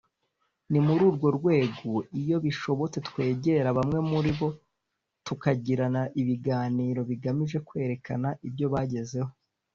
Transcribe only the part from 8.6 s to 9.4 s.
bagezeho